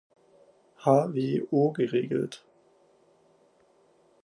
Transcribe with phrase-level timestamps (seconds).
[0.79, 2.43] HwO geregelt.